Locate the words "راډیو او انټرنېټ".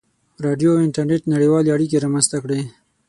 0.45-1.21